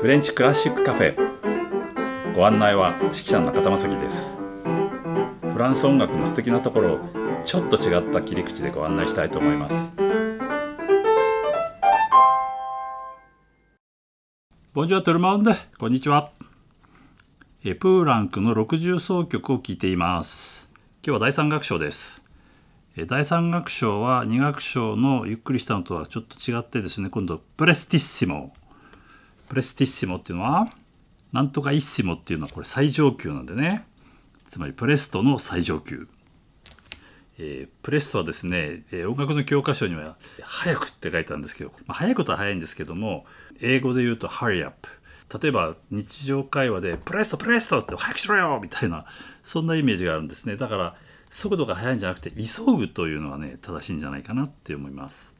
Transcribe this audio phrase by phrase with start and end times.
[0.00, 2.32] フレンチクラシックカフェ。
[2.32, 4.36] ご案内は指揮者の中田正樹です。
[5.52, 6.98] フランス音楽の素敵なところを
[7.42, 9.92] ちょっと違った切り口でご案内したいと思います。
[14.72, 16.30] ボンジュアトルモンデこんにちは。
[17.64, 20.68] えプーランクの60奏曲を聴いています。
[21.04, 22.22] 今日は第3楽章です。
[22.96, 28.52] 第3楽章は2楽章のゆっくりしたのとはちょっと違ってですね今度プレスティッシモ
[29.48, 30.72] プレスティッシモっていうのは
[31.32, 33.86] なんとかイッシモっていうのはこれ最上級なんでね
[34.48, 36.08] つまりプレストの最上級、
[37.38, 43.26] えー、プレストはですね、えー、音楽の教科書には「早く」って書いてあるんですけど、まあ、早いことは早いんですけども
[43.60, 44.88] 英語で言うと「hurry up」
[45.40, 49.04] 例えば日常会話で「プレストプレスト!」って早くしろよみたいな
[49.44, 50.96] そんなイメージがあるんですねだから
[51.30, 55.34] 速度が速いんじゃなくて急ぐというのがね正しいんじゃないかなって思います。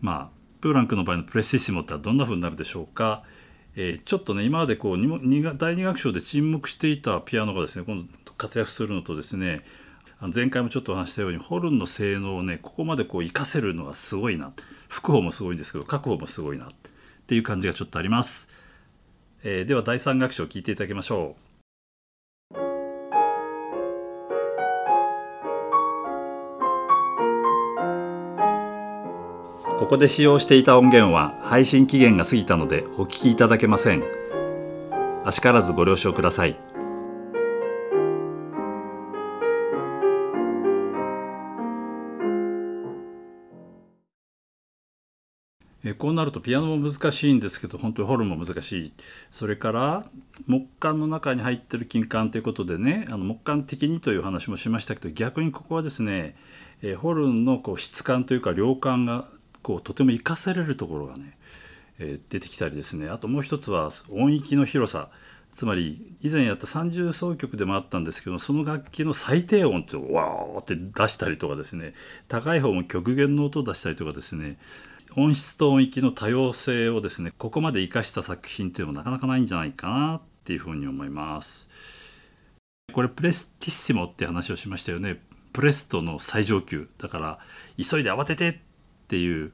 [0.00, 3.24] まあプーランクの場合のプレシッシモってはどんな風になるでしょうか、
[3.74, 9.64] えー、ちょっとね今までこう第二楽章で沈黙していたピアノがですね今度活躍するのとですね
[10.32, 14.52] 前回もちょっとお話したようにホルンの性能をねここまでこう活かせるのがすごいな
[14.88, 16.68] 吹く方もすごいんですけど書く方もすごいなっ
[17.26, 18.48] ていう感じがちょっとあります、
[19.42, 21.51] えー、では第三楽章を聞いていただきましょう。
[29.82, 34.04] ここで使用していた音源は配信期限が過ぎたのでお聞きいただけません。
[35.24, 36.56] あしからずご了承ください。
[45.84, 48.92] えこうなるとピアノも難しいんですけど本当にホルンも難しい
[49.32, 50.04] それから
[50.46, 56.36] 木管の中に入ってる金管ということでねあの木管的にという話もしましたけど逆にここはですね、
[56.82, 59.24] えホルンのこう質感というか量感が
[59.62, 61.36] こうとても生かされるところがね、
[61.98, 63.08] えー、出てきたりですね。
[63.08, 65.10] あともう一つは音域の広さ。
[65.54, 71.94] つまり以前やった30奏曲でもあったんですけどその楽器の最低音ってわーって出したりとかですね。
[72.28, 74.58] 高い方も極限の音を出したりとかですね。
[75.14, 81.68] 音質と音域の多様性をですねここまで生かした作品っていうのもなかなかないんじゃないかなっていうふうに思います。
[82.92, 85.20] これプレスティッシモって話をしましたよね。
[85.52, 86.88] プレストの最上級。
[86.98, 87.38] だから
[87.76, 88.56] 急いで慌ててっ
[89.12, 89.52] ていう、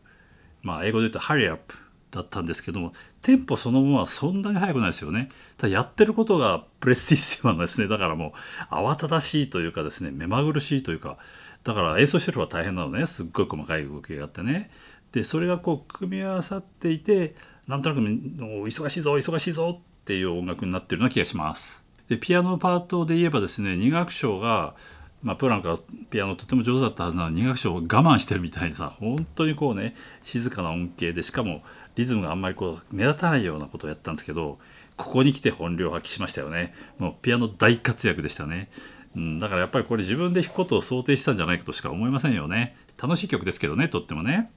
[0.62, 1.74] まあ、英語で言うと「hurry up」
[2.12, 2.92] だったんですけども
[3.22, 5.30] テンポそのものはそんなに速くないですよね。
[5.56, 8.34] ただやってることがプレスティッシモなんですねだからも
[8.70, 11.18] う慌ただしいというかですね目まぐるしいというか
[11.64, 14.70] だから演奏してる方は大変なのねすっごい細かい動きがあってね。
[15.10, 17.34] でそれがこう組み合わさっていて
[17.66, 21.82] なんとなく忙しいぞ忙しいぞっていう音楽になってるような気がします。
[22.08, 24.74] でピアノパートで言えばですね2楽章が
[25.22, 25.78] まあ、プランクは
[26.10, 31.62] ピアノとても上手だったはずなのに2楽章を我慢してるみたいにさ本当にこうね静かな音形でしかも
[31.96, 34.58] リズムがあんまりこう目立たないようなことをやったんですけど
[34.96, 36.74] ここに来て本領発揮しましたよね。
[36.98, 38.68] もうピアノ大活躍でしたね、
[39.16, 42.76] うん、だからやっぱりこれ自分で弾くことを想定したんじゃないかとしか思いませんよね。
[43.00, 44.50] 楽しい曲ですけどねとってもね。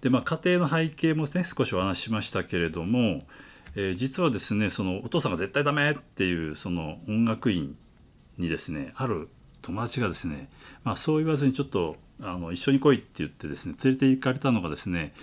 [0.00, 3.22] でまあ家庭の背景もね少しお話ししましたけれども、
[3.74, 7.76] えー、実はですねそのお父さんが絶対ダメっていうその音楽院
[8.36, 9.28] にですねある
[9.64, 10.48] 友達がですね、
[10.84, 15.14] まあ、そう言わずにちょっとあの一緒に来いって言ってですね連れて行かれたのがですね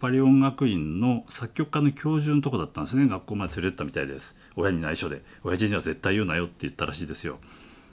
[0.00, 3.06] パリ音楽院の作曲家の教授のとこだったんですね。
[3.06, 4.36] 学校まで連れてったみたいです。
[4.56, 5.22] 親に内緒で。
[5.44, 7.38] 親父には絶対言うなよって言ったらしいですよ。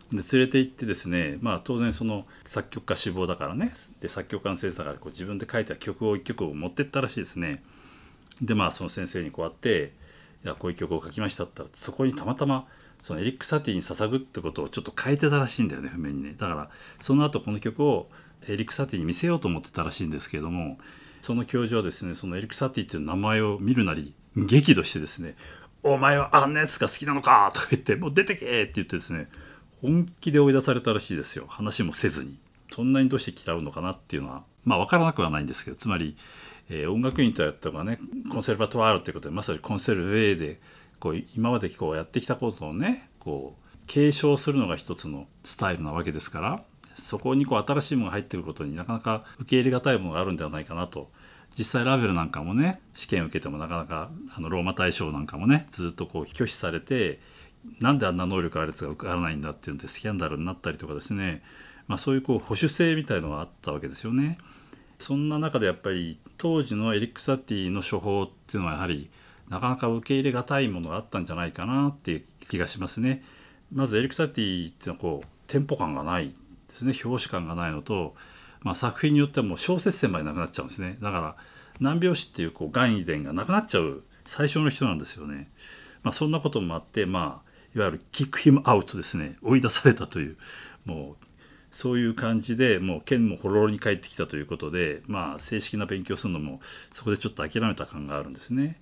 [0.10, 3.74] で連れて行ってですねまあ当然その作曲家志望だからね。
[4.00, 7.62] で作曲家の先生だからこう自分で書いた曲を一曲を持ってったらしいですね。
[8.42, 9.94] でまあその先生にこうやって
[10.46, 12.66] 「いやこういう曲を書きました」って言ったらそこにたまたま
[13.00, 16.70] そのエリック・サティに捧ぐってことをちょっと変えてたらしいんだよね譜面にねだから
[17.00, 18.10] その後この曲を
[18.48, 20.78] エリック・サティに見せようと思ってたらしいんですけれども
[21.22, 25.36] その教授はですねそのエリック・サティっていう名前を見るなり激怒してですね
[25.84, 29.30] 「お前はあんなやつが好きなのか!」とか言って「もう出てけ!」って言ってですね
[29.82, 32.38] 本気で追い出されたらしいですよ話もせずに
[32.72, 36.18] そんなにどうして嫌うのかなっていうのはまあ分からなくはないんですけどつまり、
[36.70, 38.00] えー、音楽院とやったのがね
[38.32, 40.60] コンセルバトワールということでまさにコンセルヴェーで
[41.00, 46.64] こう今までこうやってきたことをねこう継承するのが一つのスタイルなわけですから
[46.96, 51.10] そこにこう新しいものが入ってくることになかなか受け入れがたいものがあるんではないかなと
[51.58, 57.20] 実際ラベルなんかもね試験受けてもなかなかあのローマ大賞なんかもねずっとこう拒否されて
[57.80, 61.44] なんであんな能力あるやつが受からないんだっていうんでスキャンダルになったりとかですね、
[61.88, 64.38] まあ、そういうこう保守性みたいのがあったわけですよね。
[65.00, 69.10] そんな中でやっぱり当時のエリック・サティの処方っていうのはやはり
[69.50, 73.24] なかなか受け入れがたいものがあったんじゃないかなっていう気がしますね。
[73.74, 78.16] まずエリクサティっていうのはこうテンポ感がないですね表紙感がないのと、
[78.62, 81.36] まあ、作品によってはもう小節線までなくなっちゃうんですねだから
[81.80, 85.50] 難拍子っていうこう概念がなくなっちゃう最初の人なんですよね。
[86.04, 90.38] まあ、そんなこともあってまあいわゆるキックヒムアウトですね追い出されたという
[90.86, 91.26] もう
[91.72, 96.60] そういう感じでもう剣もほろろに帰ってきたということでまあ正式な勉強するのも
[96.94, 98.80] そこでちょっと諦めた感があるんですね。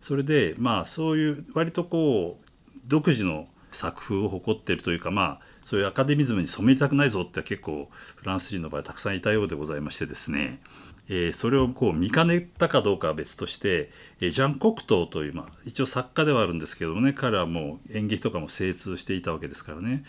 [0.00, 2.48] それでまあそういう割とこう
[2.86, 10.60] 独自の作風を誇っているというかまあそういうアカデミズムに染めたくないぞって結構フランス人の場合たくさんいたようでございましてですね、
[11.08, 13.90] えー、それをこう見かねたかどうかは別として、
[14.20, 20.04] えー、ジャン・コクトーという、まあ、一応作家ではあるんですけどもね彼はもう演劇とかも精通していたわけですからね。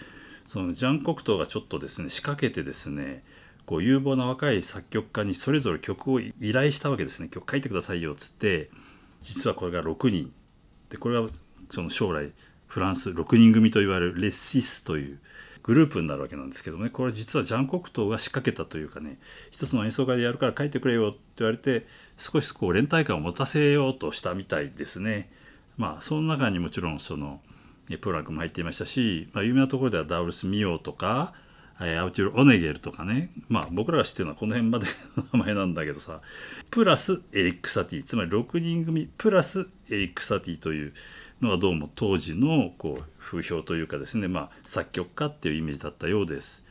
[0.48, 3.24] そのジャン・コクトーがちょっとですね仕掛けてですね
[3.66, 7.30] こう有望な若い作曲家にそれぞれ曲を依頼したわけですね。
[7.30, 8.70] 曲書いてくださいよっつって。
[9.24, 10.32] 実はこれが6人
[10.90, 11.30] でこれは
[11.72, 12.32] その将来
[12.68, 15.20] フランス6人組といわれるレッシスという
[15.64, 19.18] グループになるわけなんですけどねこれ実はジャン・コクトーが仕掛けたというかね
[19.50, 21.88] 一つの演奏会でやるから書いてくれよって言われて
[22.18, 25.32] 少しこう連帯感を持たせようとしたみたいですね。
[25.78, 27.42] まあその中にもちろんその
[28.02, 31.34] プロランクも入っていましたし、まあ、有名なところではダウルス・ミオとか
[31.80, 33.32] アウティル・オネゲルとかね。
[33.50, 34.86] まあ僕らが知ってるのはこの辺まで
[35.18, 36.22] の 名前なんだけどさ。
[36.70, 38.04] プラスエリック・サティ。
[38.04, 39.10] つまり6人組。
[39.18, 40.94] プラスエリック・サティという
[41.42, 46.64] のがどうも当時のこう風評というかですね、まあ、作曲家っていうイメージだったようです。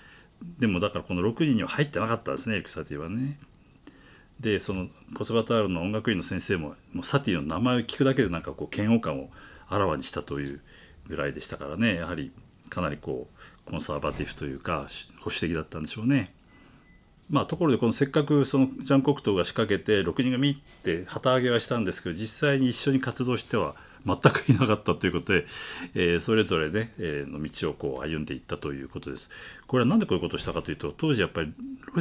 [0.59, 3.39] でもだからこの6人には入ってなかったんですねエリック・サティはね。
[4.41, 9.31] でそのコスバタールの音楽院の先生ももうサティの名前を聞くだけでなんかこう嫌悪感を
[9.69, 10.61] あらわにしたという
[11.07, 11.97] ぐらいでしたからね。
[11.97, 12.33] やはり
[12.69, 14.89] かなりこうコンサーバティブというか
[15.21, 16.35] 保守的だったんでしょうね。
[17.31, 23.75] まあ、ところでこのせっかくそのジャン・コクトーが仕掛けて6人組って旗揚げはしたんですけど実際に一緒に活動しては
[24.05, 25.47] 全くいなかったということで、
[25.95, 29.31] えー、それぞれね、えー、の道をこう歩んでいったということです。
[29.67, 31.55] これは何でこういうことをしたかというと当時やっぱり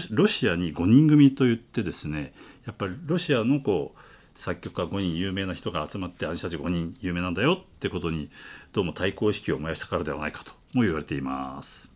[0.09, 2.33] ロシアに5人組といってですね
[2.65, 3.99] やっぱりロシアのこう
[4.41, 8.31] 作曲家5人有名な人が集まってあの人たち5人有名なんだよってことに
[8.73, 11.91] どうも対抗意識を燃やしたからではないかとも言われています。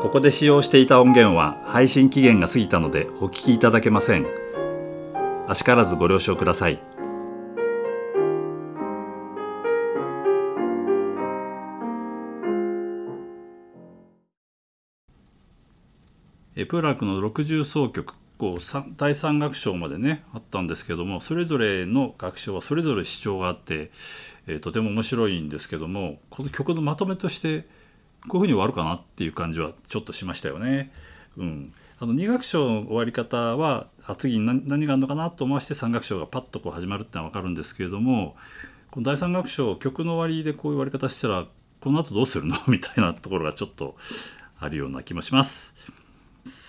[0.00, 4.26] ここで使用していた音源は配信期限が過ぎたのでお聞きいただけません。
[5.48, 6.93] あしからずご了承ください。
[16.54, 18.58] プーラークの60奏曲こう
[18.96, 23.90] 第3楽章までねあったんですけどもそれぞれの楽章はそれぞれ主張があって、
[24.46, 27.62] えー、とても面白いんですけどもこの曲のまとめとして
[28.28, 30.90] こういうふうに終わるかなっていう感じはちょっとしましたよね。
[31.36, 38.36] うん、あの2楽章の終わり方はあ次に何何があるのかなと思わせて3楽章がパッとこう始まるってのは分かるんですけれども
[38.90, 41.46] この第3楽章曲の終わりでこういう終わり方したら
[41.80, 42.56] この後どうするの？
[42.66, 43.96] みたいなところがちょっと
[44.58, 45.74] あるような気もします。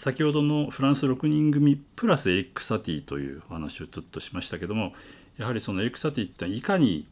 [0.06, 4.92] 先ほどのフランス6人組プラスエリック・サティというお話をちょっとしましたけども
[5.40, 7.07] やはりそのエリック・サティっていかに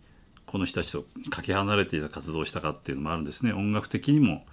[0.45, 4.45] この人たちとかけ離れていた活動をしたかっていうのもあるんですね音楽的にも、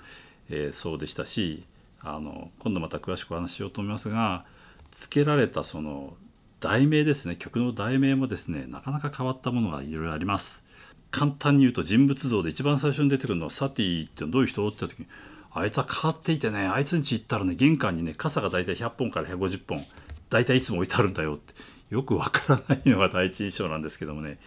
[0.49, 1.65] えー、そうでしたし
[2.01, 4.47] あの今度また詳しくお話ししようと思いますが
[4.93, 6.15] 付けられたその
[6.61, 10.65] 題名ですね曲の題名もですねなかなか変わったものがいろいろあります。
[11.11, 15.07] 簡単に言うと人物像で一番最初に出てくるのはサティってどういう人って時に
[15.53, 19.85] あいつは変わっていてねあいつんち行ったらね玄関にね傘が大体100本から150本
[20.29, 21.55] 大体いつも置いてあるんだよって
[21.91, 24.39] よくわからないのが第一印象なんですけどもね。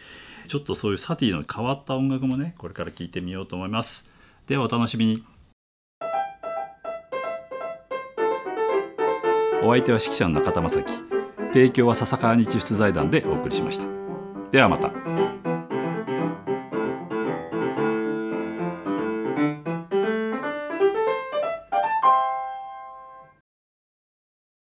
[0.47, 4.05] ちょっとそういうサティの変わった音楽もねこれから聴いてみようと思います。
[4.47, 5.23] ではお楽しみに。
[9.61, 10.91] お相手は指揮者の中田正樹。
[11.53, 13.85] 提供は笹川日出財団でお送りしました。
[14.51, 15.32] ではまた。